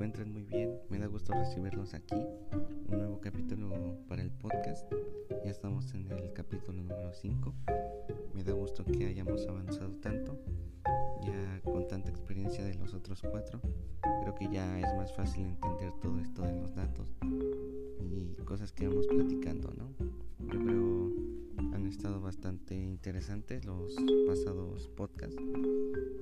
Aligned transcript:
encuentren 0.00 0.32
muy 0.32 0.44
bien. 0.44 0.80
Me 0.88 0.98
da 0.98 1.08
gusto 1.08 1.34
recibirlos 1.34 1.92
aquí. 1.92 2.16
Un 2.88 2.96
nuevo 2.96 3.20
capítulo 3.20 3.98
para 4.08 4.22
el 4.22 4.30
podcast. 4.30 4.90
Ya 5.44 5.50
estamos 5.50 5.92
en 5.92 6.10
el 6.10 6.32
capítulo 6.32 6.82
número 6.82 7.12
5. 7.12 7.54
Me 8.32 8.42
da 8.42 8.54
gusto 8.54 8.82
que 8.82 9.04
hayamos 9.04 9.46
avanzado 9.46 9.90
tanto. 9.96 10.38
Ya 11.20 11.60
con 11.70 11.86
tanta 11.86 12.08
experiencia 12.08 12.64
de 12.64 12.76
los 12.76 12.94
otros 12.94 13.20
cuatro, 13.20 13.60
creo 14.22 14.34
que 14.34 14.48
ya 14.50 14.80
es 14.80 14.86
más 14.96 15.12
fácil 15.12 15.44
entender 15.44 15.92
todo 16.00 16.18
esto 16.18 16.44
de 16.44 16.54
los 16.54 16.74
datos 16.74 17.12
y 18.00 18.42
cosas 18.44 18.72
que 18.72 18.88
vamos 18.88 19.06
platicando, 19.06 19.70
¿no? 19.76 19.90
Yo 20.50 20.58
creo 20.60 21.12
han 21.74 21.86
estado 21.86 22.22
bastante 22.22 22.74
interesantes 22.74 23.66
los 23.66 23.94
pasados 24.26 24.88
podcasts 24.96 25.42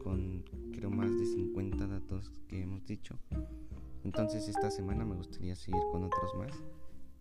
con 0.02 0.42
creo 0.72 0.90
más 0.90 1.16
de 1.16 1.26
50 1.26 1.86
datos 1.86 2.32
que 2.48 2.62
hemos 2.62 2.84
dicho. 2.84 3.16
Entonces 4.08 4.48
esta 4.48 4.70
semana 4.70 5.04
me 5.04 5.16
gustaría 5.16 5.54
seguir 5.54 5.82
con 5.92 6.02
otros 6.02 6.34
más. 6.34 6.50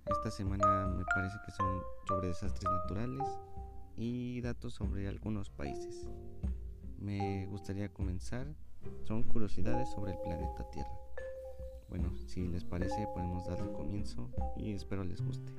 Esta 0.06 0.32
semana 0.32 0.88
me 0.88 1.04
parece 1.04 1.36
que 1.46 1.52
son 1.52 1.82
sobre 2.08 2.30
desastres 2.30 2.64
naturales 2.64 3.28
y 3.98 4.40
datos 4.40 4.76
sobre 4.76 5.10
algunos 5.10 5.50
países. 5.50 6.08
Me 6.98 7.46
gustaría 7.48 7.92
comenzar. 7.92 8.48
Son 9.04 9.24
curiosidades 9.24 9.90
sobre 9.90 10.14
el 10.14 10.18
planeta 10.20 10.70
Tierra. 10.72 10.98
Bueno, 11.90 12.16
si 12.26 12.48
les 12.48 12.64
parece 12.64 13.06
podemos 13.14 13.46
darle 13.46 13.70
comienzo 13.74 14.32
y 14.56 14.72
espero 14.72 15.04
les 15.04 15.22
guste. 15.22 15.52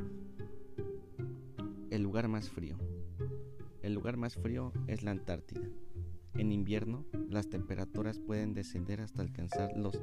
El 1.90 2.02
lugar 2.04 2.28
más 2.28 2.48
frío. 2.48 2.78
El 3.82 3.92
lugar 3.92 4.16
más 4.16 4.34
frío 4.34 4.72
es 4.86 5.02
la 5.02 5.10
Antártida. 5.10 5.68
En 6.38 6.52
invierno, 6.52 7.04
las 7.28 7.50
temperaturas 7.50 8.18
pueden 8.18 8.54
descender 8.54 9.02
hasta 9.02 9.20
alcanzar 9.20 9.76
los 9.76 10.00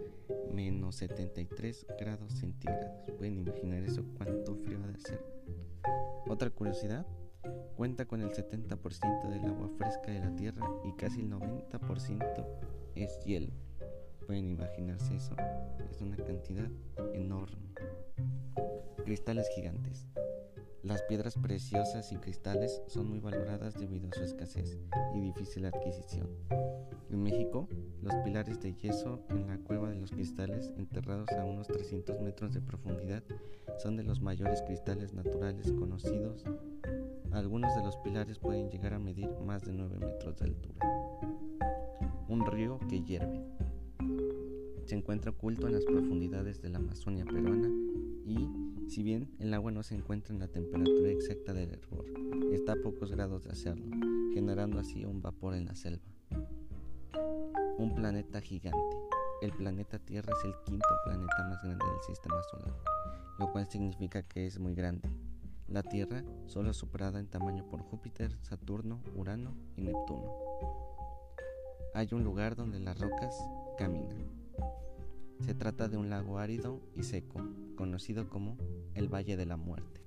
menos 0.53 0.95
73 0.97 1.87
grados 1.99 2.33
centígrados. 2.33 3.11
¿Pueden 3.17 3.37
imaginar 3.37 3.83
eso? 3.83 4.03
¿Cuánto 4.17 4.55
frío 4.55 4.79
ha 4.83 4.87
de 4.87 4.99
ser? 4.99 5.23
Otra 6.27 6.49
curiosidad, 6.49 7.05
cuenta 7.75 8.05
con 8.05 8.21
el 8.21 8.31
70% 8.31 9.29
del 9.29 9.45
agua 9.45 9.69
fresca 9.77 10.11
de 10.11 10.19
la 10.19 10.35
Tierra 10.35 10.67
y 10.83 10.93
casi 10.93 11.21
el 11.21 11.29
90% 11.29 12.45
es 12.95 13.19
hielo. 13.25 13.53
¿Pueden 14.25 14.49
imaginarse 14.49 15.15
eso? 15.15 15.35
Es 15.91 16.01
una 16.01 16.17
cantidad 16.17 16.69
enorme. 17.13 17.73
Cristales 19.03 19.47
gigantes. 19.53 20.07
Las 20.81 21.01
piedras 21.03 21.35
preciosas 21.35 22.11
y 22.11 22.17
cristales 22.17 22.81
son 22.87 23.09
muy 23.09 23.19
valoradas 23.19 23.75
debido 23.75 24.09
a 24.09 24.13
su 24.13 24.23
escasez 24.23 24.77
y 25.13 25.19
difícil 25.19 25.65
adquisición. 25.65 26.29
En 27.15 27.23
México, 27.23 27.69
los 28.01 28.13
pilares 28.25 28.59
de 28.59 28.73
yeso 28.73 29.21
en 29.29 29.47
la 29.47 29.57
cueva 29.57 29.89
de 29.89 29.95
los 29.95 30.11
cristales, 30.11 30.73
enterrados 30.75 31.29
a 31.31 31.45
unos 31.45 31.65
300 31.65 32.19
metros 32.19 32.53
de 32.53 32.59
profundidad, 32.59 33.23
son 33.77 33.95
de 33.95 34.03
los 34.03 34.19
mayores 34.19 34.61
cristales 34.63 35.13
naturales 35.13 35.71
conocidos. 35.71 36.43
Algunos 37.31 37.73
de 37.73 37.83
los 37.83 37.95
pilares 37.95 38.37
pueden 38.37 38.69
llegar 38.69 38.93
a 38.93 38.99
medir 38.99 39.29
más 39.45 39.63
de 39.63 39.71
9 39.71 39.97
metros 39.97 40.35
de 40.35 40.43
altura. 40.43 40.85
Un 42.27 42.45
río 42.45 42.79
que 42.89 43.01
hierve. 43.01 43.45
Se 44.83 44.95
encuentra 44.95 45.31
oculto 45.31 45.67
en 45.67 45.73
las 45.73 45.85
profundidades 45.85 46.61
de 46.61 46.67
la 46.67 46.79
Amazonia 46.79 47.23
peruana 47.23 47.69
y 48.25 48.49
si 48.89 49.03
bien 49.03 49.29
el 49.39 49.53
agua 49.53 49.71
no 49.71 49.83
se 49.83 49.95
encuentra 49.95 50.33
en 50.33 50.41
la 50.41 50.49
temperatura 50.49 51.11
exacta 51.11 51.53
del 51.53 51.71
hervor, 51.71 52.07
está 52.51 52.73
a 52.73 52.81
pocos 52.83 53.09
grados 53.13 53.45
de 53.45 53.51
hacerlo, 53.51 53.85
generando 54.33 54.79
así 54.79 55.05
un 55.05 55.21
vapor 55.21 55.55
en 55.55 55.63
la 55.63 55.75
selva. 55.75 56.14
Un 57.77 57.93
planeta 57.93 58.39
gigante. 58.39 58.97
El 59.41 59.51
planeta 59.51 59.99
Tierra 59.99 60.33
es 60.37 60.45
el 60.45 60.55
quinto 60.65 60.87
planeta 61.03 61.43
más 61.49 61.61
grande 61.61 61.85
del 61.85 62.01
sistema 62.07 62.41
solar, 62.43 62.73
lo 63.37 63.51
cual 63.51 63.67
significa 63.67 64.23
que 64.23 64.47
es 64.47 64.59
muy 64.59 64.75
grande. 64.75 65.09
La 65.67 65.83
Tierra 65.83 66.23
solo 66.45 66.71
es 66.71 66.77
superada 66.77 67.19
en 67.19 67.27
tamaño 67.27 67.67
por 67.67 67.81
Júpiter, 67.81 68.37
Saturno, 68.43 69.01
Urano 69.13 69.57
y 69.75 69.81
Neptuno. 69.81 70.31
Hay 71.93 72.07
un 72.13 72.23
lugar 72.23 72.55
donde 72.55 72.79
las 72.79 72.97
rocas 72.97 73.37
caminan. 73.77 74.25
Se 75.41 75.53
trata 75.53 75.89
de 75.89 75.97
un 75.97 76.09
lago 76.09 76.39
árido 76.39 76.79
y 76.95 77.03
seco, 77.03 77.41
conocido 77.75 78.29
como 78.29 78.57
el 78.93 79.13
Valle 79.13 79.35
de 79.35 79.45
la 79.45 79.57
Muerte. 79.57 80.01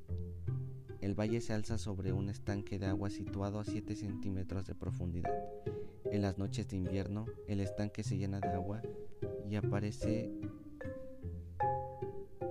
El 1.03 1.15
valle 1.15 1.43
se 1.43 1.53
alza 1.53 1.77
sobre 1.77 2.15
un 2.15 2.31
estanque 2.31 2.78
de 2.78 2.87
agua 2.87 3.11
situado 3.11 3.61
a 3.61 3.65
7 3.65 3.95
centímetros 3.95 4.67
de 4.67 4.75
profundidad. 4.75 5.31
En 6.11 6.23
las 6.23 6.39
noches 6.39 6.69
de 6.69 6.77
invierno, 6.77 7.27
el 7.47 7.61
estanque 7.61 8.03
se 8.03 8.17
llena 8.17 8.41
de 8.41 8.49
agua 8.49 8.83
y 9.49 9.57
aparece 9.57 10.31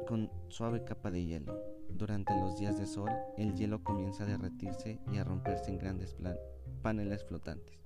con 0.07 0.31
suave 0.49 0.83
capa 0.83 1.11
de 1.11 1.25
hielo. 1.25 1.59
Durante 1.89 2.33
los 2.39 2.57
días 2.57 2.77
de 2.79 2.85
sol, 2.85 3.09
el 3.37 3.55
hielo 3.55 3.83
comienza 3.83 4.23
a 4.23 4.27
derretirse 4.27 4.99
y 5.11 5.17
a 5.17 5.23
romperse 5.23 5.71
en 5.71 5.77
grandes 5.77 6.15
paneles 6.81 7.23
flotantes 7.25 7.77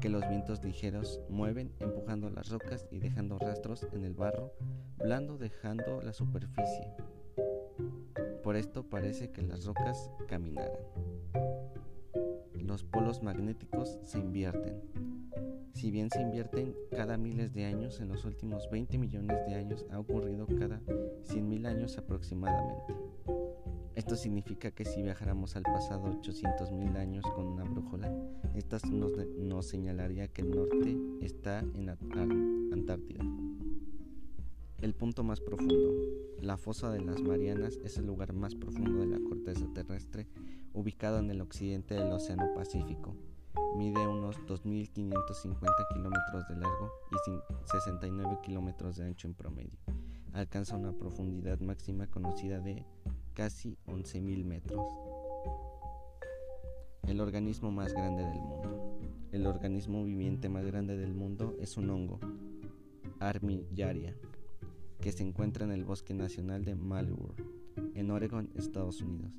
que 0.00 0.08
los 0.08 0.28
vientos 0.28 0.62
ligeros 0.62 1.20
mueven 1.28 1.72
empujando 1.80 2.28
las 2.28 2.48
rocas 2.48 2.86
y 2.90 2.98
dejando 2.98 3.38
rastros 3.38 3.86
en 3.92 4.04
el 4.04 4.14
barro 4.14 4.52
blando 4.98 5.38
dejando 5.38 6.02
la 6.02 6.12
superficie. 6.12 6.92
Por 8.42 8.56
esto 8.56 8.84
parece 8.88 9.30
que 9.30 9.42
las 9.42 9.64
rocas 9.64 10.10
caminaran. 10.28 10.72
Los 12.54 12.84
polos 12.84 13.22
magnéticos 13.22 13.98
se 14.02 14.18
invierten. 14.18 14.82
Si 15.76 15.90
bien 15.90 16.08
se 16.08 16.22
invierten 16.22 16.74
cada 16.90 17.18
miles 17.18 17.52
de 17.52 17.66
años, 17.66 18.00
en 18.00 18.08
los 18.08 18.24
últimos 18.24 18.70
20 18.70 18.96
millones 18.96 19.44
de 19.46 19.56
años 19.56 19.84
ha 19.90 19.98
ocurrido 19.98 20.46
cada 20.46 20.80
100.000 20.80 21.66
años 21.66 21.98
aproximadamente. 21.98 22.94
Esto 23.94 24.16
significa 24.16 24.70
que 24.70 24.86
si 24.86 25.02
viajáramos 25.02 25.54
al 25.54 25.64
pasado 25.64 26.06
800.000 26.06 26.96
años 26.96 27.26
con 27.34 27.46
una 27.46 27.64
brújula, 27.64 28.10
esta 28.54 28.78
nos, 28.90 29.12
nos, 29.36 29.66
señalaría 29.66 30.28
que 30.28 30.40
el 30.40 30.50
norte 30.50 30.96
está 31.20 31.58
en 31.58 31.84
la 31.84 31.98
Antártida. 32.72 33.22
El 34.80 34.94
punto 34.94 35.24
más 35.24 35.42
profundo. 35.42 35.92
La 36.40 36.56
fosa 36.56 36.90
de 36.90 37.02
las 37.02 37.20
Marianas 37.20 37.78
es 37.84 37.98
el 37.98 38.06
lugar 38.06 38.32
más 38.32 38.54
profundo 38.54 39.00
de 39.00 39.08
la 39.08 39.20
corteza 39.20 39.66
terrestre, 39.74 40.26
ubicado 40.72 41.18
en 41.18 41.30
el 41.30 41.42
occidente 41.42 41.96
del 41.96 42.10
Océano 42.10 42.54
Pacífico. 42.54 43.14
Mide 43.76 44.06
unos 44.06 44.38
2.550 44.46 45.88
kilómetros 45.92 46.48
de 46.48 46.56
largo 46.56 46.92
y 47.12 47.68
69 47.70 48.38
kilómetros 48.42 48.96
de 48.96 49.04
ancho 49.04 49.28
en 49.28 49.34
promedio. 49.34 49.78
Alcanza 50.32 50.76
una 50.76 50.92
profundidad 50.92 51.60
máxima 51.60 52.06
conocida 52.06 52.58
de 52.60 52.86
casi 53.34 53.76
11.000 53.86 54.44
metros. 54.46 54.86
El 57.06 57.20
organismo 57.20 57.70
más 57.70 57.92
grande 57.92 58.24
del 58.24 58.40
mundo. 58.40 58.98
El 59.30 59.46
organismo 59.46 60.04
viviente 60.04 60.48
más 60.48 60.64
grande 60.64 60.96
del 60.96 61.12
mundo 61.12 61.54
es 61.60 61.76
un 61.76 61.90
hongo, 61.90 62.18
Armillaria, 63.20 64.16
que 65.02 65.12
se 65.12 65.22
encuentra 65.22 65.66
en 65.66 65.72
el 65.72 65.84
Bosque 65.84 66.14
Nacional 66.14 66.64
de 66.64 66.76
Malheur, 66.76 67.34
en 67.94 68.10
Oregon, 68.10 68.50
Estados 68.54 69.00
Unidos. 69.02 69.32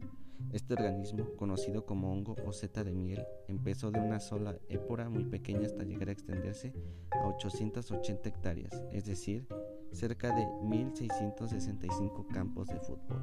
Este 0.53 0.74
organismo, 0.74 1.36
conocido 1.36 1.86
como 1.86 2.12
hongo 2.12 2.36
o 2.46 2.53
seta 2.53 2.84
de 2.84 2.94
miel, 2.94 3.25
empezó 3.48 3.92
de 3.92 4.00
una 4.00 4.20
sola 4.20 4.58
épora 4.70 5.09
muy 5.09 5.25
pequeña 5.25 5.66
hasta 5.66 5.84
llegar 5.84 6.09
a 6.09 6.14
extenderse 6.14 6.74
a 7.12 7.28
880 7.28 8.30
hectáreas, 8.30 8.84
es 8.92 9.06
decir, 9.06 9.47
cerca 9.92 10.36
de 10.36 10.44
1.665 10.46 12.28
campos 12.28 12.68
de 12.68 12.80
fútbol 12.80 13.22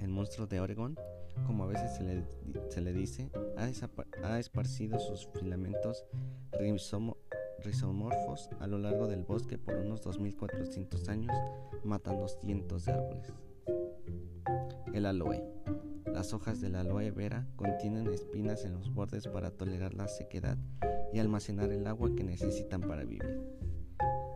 el 0.00 0.08
monstruo 0.08 0.46
de 0.46 0.60
Oregon, 0.60 0.98
como 1.46 1.64
a 1.64 1.66
veces 1.66 1.92
se 1.94 2.80
le, 2.80 2.92
dice, 2.92 3.30
ha, 4.22 4.38
esparcido 4.38 4.98
sus 4.98 5.28
filamentos 5.38 6.06
rizomorfos 7.62 8.48
a 8.60 8.66
lo 8.66 8.78
largo 8.78 9.06
del 9.06 9.22
bosque 9.24 9.58
por 9.58 9.74
unos 9.74 10.02
2.400 10.02 11.08
años, 11.08 11.36
matando 11.84 12.28
cientos 12.28 12.84
de 12.84 12.92
árboles. 12.92 13.32
El 14.92 15.06
aloe. 15.06 15.42
Las 16.12 16.32
hojas 16.32 16.60
del 16.60 16.76
aloe 16.76 17.10
vera 17.10 17.46
contienen 17.56 18.08
espinas 18.08 18.64
en 18.64 18.74
los 18.74 18.92
bordes 18.92 19.28
para 19.28 19.50
tolerar 19.50 19.94
la 19.94 20.08
sequedad 20.08 20.56
y 21.12 21.18
almacenar 21.18 21.70
el 21.72 21.86
agua 21.86 22.14
que 22.14 22.24
necesitan 22.24 22.80
para 22.80 23.04
vivir. 23.04 23.42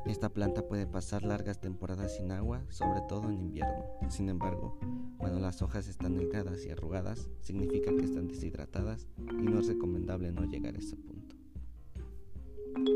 Esta 0.07 0.29
planta 0.29 0.67
puede 0.67 0.87
pasar 0.87 1.23
largas 1.23 1.61
temporadas 1.61 2.17
sin 2.17 2.33
agua, 2.33 2.65
sobre 2.69 3.01
todo 3.09 3.31
en 3.31 3.39
invierno. 3.41 3.85
Sin 4.09 4.29
embargo, 4.29 4.79
cuando 5.19 5.39
las 5.39 5.63
hojas 5.63 5.89
están 5.89 6.17
delgadas 6.17 6.65
y 6.67 6.71
arrugadas, 6.71 7.31
significa 7.41 7.95
que 7.95 8.05
están 8.05 8.27
deshidratadas 8.27 9.07
y 9.19 9.45
no 9.45 9.61
es 9.61 9.69
recomendable 9.69 10.33
no 10.33 10.45
llegar 10.45 10.75
a 10.75 10.79
ese 10.79 10.97
punto. 10.97 11.37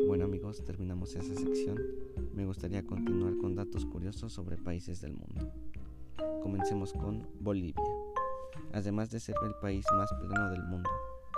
Bueno 0.06 0.24
amigos, 0.24 0.64
terminamos 0.64 1.14
esa 1.14 1.34
sección. 1.34 1.78
Me 2.34 2.46
gustaría 2.46 2.84
continuar 2.84 3.36
con 3.36 3.54
datos 3.54 3.84
curiosos 3.86 4.32
sobre 4.32 4.56
países 4.56 5.00
del 5.00 5.12
mundo. 5.12 5.52
Comencemos 6.42 6.92
con 6.92 7.26
Bolivia. 7.40 7.82
Además 8.72 9.10
de 9.10 9.20
ser 9.20 9.36
el 9.44 9.54
país 9.54 9.84
más 9.96 10.12
plano 10.20 10.50
del 10.50 10.62
mundo, 10.62 10.90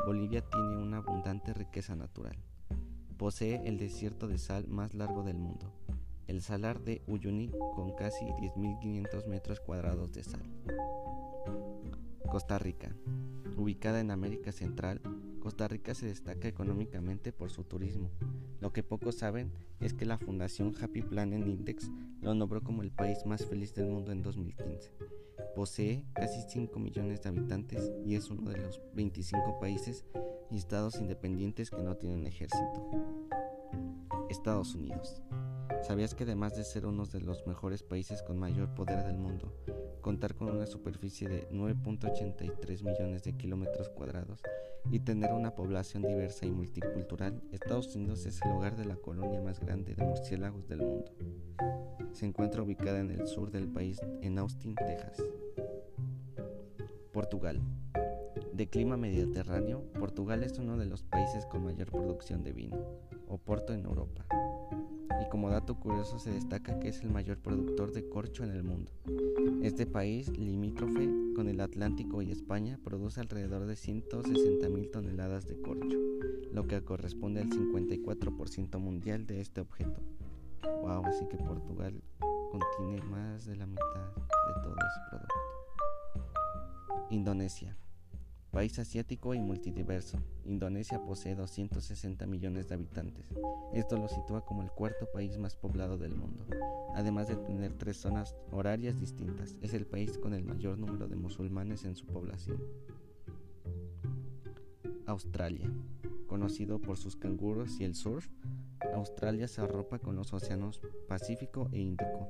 Bolivia 0.07 0.43
tiene 0.43 0.77
una 0.77 0.99
abundante 0.99 1.53
riqueza 1.53 1.97
natural. 1.97 2.37
Posee 3.17 3.67
el 3.67 3.79
desierto 3.79 4.29
de 4.29 4.39
sal 4.39 4.67
más 4.69 4.95
largo 4.95 5.23
del 5.23 5.39
mundo, 5.39 5.73
el 6.27 6.43
salar 6.43 6.81
de 6.81 7.03
Uyuni 7.07 7.51
con 7.75 7.95
casi 7.95 8.25
10.500 8.25 9.27
metros 9.27 9.61
cuadrados 9.61 10.13
de 10.13 10.25
sal. 10.25 10.43
Costa 12.27 12.59
Rica. 12.59 12.95
Ubicada 13.57 14.01
en 14.01 14.11
América 14.11 14.53
Central, 14.53 15.01
Costa 15.47 15.69
Rica 15.69 15.95
se 15.95 16.07
destaca 16.07 16.49
económicamente 16.49 17.33
por 17.33 17.53
su 17.53 17.63
turismo. 17.63 18.11
Lo 18.61 18.73
que 18.73 18.83
pocos 18.83 19.15
saben 19.15 19.53
es 19.79 19.95
que 19.95 20.05
la 20.05 20.19
Fundación 20.19 20.75
Happy 20.83 21.03
Planet 21.03 21.47
Index 21.47 21.89
lo 22.21 22.35
nombró 22.35 22.65
como 22.65 22.83
el 22.83 22.91
país 22.91 23.25
más 23.27 23.47
feliz 23.47 23.73
del 23.73 23.87
mundo 23.87 24.11
en 24.11 24.23
2015. 24.23 24.91
Posee 25.55 26.05
casi 26.15 26.43
5 26.49 26.77
millones 26.81 27.23
de 27.23 27.29
habitantes 27.29 27.93
y 28.05 28.17
es 28.17 28.29
uno 28.29 28.51
de 28.51 28.57
los 28.57 28.81
25 28.95 29.61
países 29.61 30.05
y 30.51 30.57
estados 30.57 30.97
independientes 30.97 31.71
que 31.71 31.81
no 31.81 31.97
tienen 31.97 32.27
ejército. 32.27 32.91
Estados 34.29 34.75
Unidos. 34.75 35.23
¿Sabías 35.87 36.17
que 36.17 36.25
además 36.25 36.57
de 36.57 36.65
ser 36.65 36.87
uno 36.87 37.07
de 37.07 37.21
los 37.21 37.47
mejores 37.47 37.85
países 37.85 38.21
con 38.25 38.37
mayor 38.37 38.75
poder 38.75 39.05
del 39.05 39.17
mundo, 39.17 39.55
contar 40.01 40.35
con 40.35 40.51
una 40.51 40.67
superficie 40.67 41.29
de 41.29 41.49
9.83 41.51 42.83
millones 42.83 43.23
de 43.23 43.37
kilómetros 43.37 43.91
cuadrados 43.91 44.43
y 44.91 45.01
tener 45.01 45.33
una 45.33 45.55
población 45.55 46.03
diversa 46.03 46.47
y 46.47 46.51
multicultural, 46.51 47.43
Estados 47.53 47.95
Unidos 47.97 48.25
es 48.27 48.41
el 48.43 48.53
hogar 48.53 48.77
de 48.77 48.85
la 48.85 48.97
colonia 48.97 49.41
más 49.41 49.61
grande 49.61 49.95
de 49.95 50.05
murciélagos 50.05 50.69
del 50.69 50.79
mundo. 50.79 51.13
Se 52.13 52.27
encuentra 52.27 52.63
ubicada 52.63 53.01
en 53.01 53.11
el 53.11 53.27
sur 53.27 53.51
del 53.51 53.69
país, 53.69 54.01
en 54.23 54.39
Austin, 54.39 54.75
Texas. 54.75 55.23
Portugal. 57.13 57.61
De 58.57 58.69
clima 58.69 58.97
mediterráneo, 58.97 59.85
Portugal 60.01 60.43
es 60.43 60.59
uno 60.59 60.79
de 60.79 60.87
los 60.87 61.03
países 61.03 61.45
con 61.45 61.63
mayor 61.63 61.91
producción 61.91 62.43
de 62.43 62.55
vino, 62.55 62.79
Oporto 63.29 63.75
en 63.75 63.85
Europa. 63.85 64.25
Y 65.23 65.29
como 65.29 65.51
dato 65.51 65.79
curioso 65.79 66.19
se 66.19 66.31
destaca 66.31 66.81
que 66.81 66.89
es 66.89 67.03
el 67.03 67.11
mayor 67.11 67.37
productor 67.37 67.93
de 67.93 68.09
corcho 68.09 68.45
en 68.45 68.53
el 68.53 68.63
mundo. 68.63 68.91
Este 69.63 69.85
país, 69.85 70.31
limítrofe 70.39 71.07
con 71.35 71.51
el 71.51 71.61
Atlántico 71.61 72.23
y 72.23 72.31
España, 72.31 72.81
produce 72.83 73.21
alrededor 73.21 73.67
de 73.67 73.77
160 73.77 74.71
mil 74.71 74.91
toneladas 74.91 75.47
de 75.47 75.61
corcho, 75.61 75.99
lo 76.51 76.67
que 76.67 76.83
corresponde 76.83 77.43
al 77.43 77.51
54% 77.51 78.79
mundial 78.79 79.27
de 79.27 79.43
este 79.43 79.61
objeto. 79.61 80.01
Wow, 80.63 81.05
así 81.05 81.29
que 81.29 81.37
Portugal 81.37 82.03
contiene 82.51 83.03
más 83.03 83.45
de 83.45 83.57
la 83.57 83.67
mitad 83.67 84.15
de 84.15 84.63
todo 84.63 84.77
ese 84.77 85.01
producto. 85.11 85.35
Indonesia. 87.11 87.77
País 88.57 88.79
asiático 88.79 89.35
y 89.35 89.39
multidiverso, 89.39 90.17
Indonesia 90.47 91.05
posee 91.05 91.35
260 91.35 92.27
millones 92.27 92.67
de 92.67 92.77
habitantes. 92.77 93.27
Esto 93.75 93.99
lo 93.99 94.09
sitúa 94.09 94.47
como 94.47 94.63
el 94.63 94.71
cuarto 94.71 95.11
país 95.13 95.37
más 95.37 95.55
poblado 95.55 95.99
del 95.99 96.15
mundo. 96.15 96.47
Además 96.95 97.29
de 97.29 97.37
tener 97.37 97.75
tres 97.75 97.99
zonas 97.99 98.35
horarias 98.51 98.99
distintas, 98.99 99.59
es 99.61 99.75
el 99.75 99.85
país 99.85 100.17
con 100.17 100.33
el 100.33 100.43
mayor 100.43 100.79
número 100.79 101.07
de 101.07 101.17
musulmanes 101.17 101.85
en 101.85 101.97
su 101.97 102.07
población. 102.07 102.59
Australia. 105.05 105.71
Conocido 106.27 106.81
por 106.81 106.97
sus 106.97 107.15
canguros 107.15 107.79
y 107.79 107.85
el 107.85 107.95
surf, 107.95 108.27
Australia 108.95 109.49
se 109.49 109.61
arropa 109.61 109.99
con 109.99 110.17
los 110.17 110.33
océanos 110.33 110.81
Pacífico 111.09 111.69
e 111.73 111.81
Índico, 111.81 112.27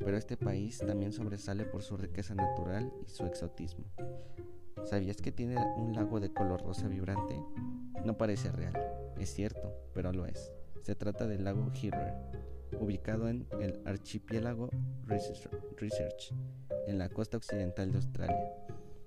pero 0.00 0.16
este 0.16 0.36
país 0.36 0.78
también 0.78 1.12
sobresale 1.12 1.66
por 1.66 1.82
su 1.82 1.96
riqueza 1.96 2.34
natural 2.34 2.92
y 3.06 3.10
su 3.10 3.26
exotismo. 3.26 3.84
¿Sabías 4.88 5.18
que 5.18 5.32
tiene 5.32 5.56
un 5.76 5.92
lago 5.92 6.18
de 6.18 6.32
color 6.32 6.62
rosa 6.62 6.88
vibrante? 6.88 7.38
No 8.06 8.16
parece 8.16 8.50
real, 8.50 8.72
es 9.18 9.28
cierto, 9.34 9.74
pero 9.92 10.14
lo 10.14 10.24
es. 10.24 10.50
Se 10.80 10.94
trata 10.94 11.26
del 11.26 11.44
lago 11.44 11.70
Hirler, 11.74 12.14
ubicado 12.80 13.28
en 13.28 13.46
el 13.60 13.82
archipiélago 13.84 14.70
Research, 15.04 16.32
en 16.86 16.96
la 16.96 17.10
costa 17.10 17.36
occidental 17.36 17.90
de 17.90 17.98
Australia. 17.98 18.50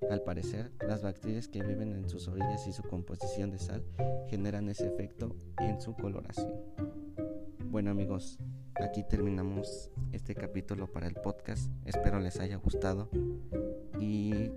Al 0.08 0.22
parecer, 0.22 0.70
las 0.86 1.02
bacterias 1.02 1.48
que 1.48 1.64
viven 1.64 1.92
en 1.94 2.08
sus 2.08 2.28
orillas 2.28 2.64
y 2.68 2.72
su 2.72 2.84
composición 2.84 3.50
de 3.50 3.58
sal 3.58 3.84
generan 4.28 4.68
ese 4.68 4.86
efecto 4.86 5.34
en 5.58 5.80
su 5.80 5.94
coloración. 5.94 6.62
Bueno 7.66 7.90
amigos, 7.90 8.38
aquí 8.76 9.02
terminamos 9.02 9.90
este 10.12 10.36
capítulo 10.36 10.92
para 10.92 11.08
el 11.08 11.14
podcast. 11.14 11.72
Espero 11.84 12.20
les 12.20 12.38
haya 12.38 12.56
gustado 12.56 13.10
y 13.98 14.52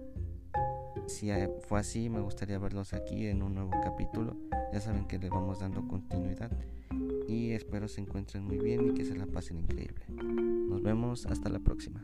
si 1.07 1.30
fue 1.68 1.80
así, 1.80 2.10
me 2.10 2.19
gustaría 2.19 2.60
verlos 2.60 2.94
aquí 2.94 3.28
en 3.28 3.44
un 3.44 3.56
nuevo 3.56 3.72
capítulo. 3.84 4.36
Ya 4.74 4.81
saben 4.81 5.07
que 5.07 5.18
le 5.18 5.30
vamos 5.30 5.60
dando 5.60 5.88
continuidad 5.88 6.52
y 7.28 7.52
espero 7.52 7.88
se 7.88 8.02
encuentren 8.02 8.44
muy 8.44 8.57
bien 8.57 8.90
y 8.90 8.94
que 8.94 9.06
se 9.06 9.16
la 9.16 9.25
pasen 9.25 9.60
increíble. 9.60 10.06
Nos 10.10 10.81
vemos 10.81 11.25
hasta 11.25 11.50
la 11.50 11.60
próxima. 11.60 12.04